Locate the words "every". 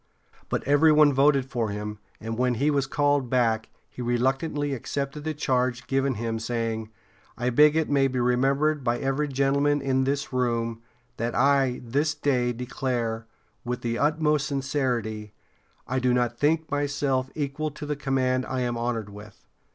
0.63-0.91, 8.97-9.27